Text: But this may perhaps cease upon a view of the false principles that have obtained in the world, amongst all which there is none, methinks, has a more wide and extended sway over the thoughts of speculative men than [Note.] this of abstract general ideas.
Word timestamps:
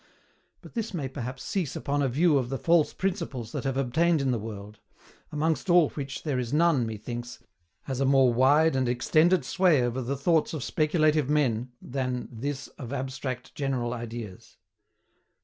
But 0.63 0.73
this 0.73 0.95
may 0.95 1.07
perhaps 1.07 1.43
cease 1.43 1.75
upon 1.75 2.01
a 2.01 2.09
view 2.09 2.39
of 2.39 2.49
the 2.49 2.57
false 2.57 2.91
principles 2.91 3.51
that 3.51 3.65
have 3.65 3.77
obtained 3.77 4.19
in 4.19 4.31
the 4.31 4.39
world, 4.39 4.79
amongst 5.31 5.69
all 5.69 5.89
which 5.91 6.23
there 6.23 6.39
is 6.39 6.51
none, 6.51 6.87
methinks, 6.87 7.37
has 7.83 7.99
a 7.99 8.05
more 8.05 8.33
wide 8.33 8.75
and 8.75 8.89
extended 8.89 9.45
sway 9.45 9.83
over 9.83 10.01
the 10.01 10.17
thoughts 10.17 10.55
of 10.55 10.63
speculative 10.63 11.29
men 11.29 11.73
than 11.79 12.21
[Note.] 12.21 12.29
this 12.41 12.67
of 12.79 12.91
abstract 12.91 13.53
general 13.53 13.93
ideas. 13.93 14.57